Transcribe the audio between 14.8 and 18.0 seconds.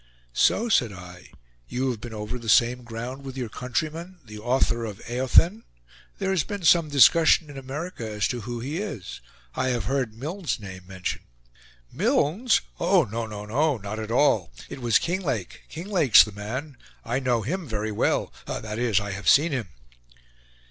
was Kinglake; Kinglake's the man. I know him very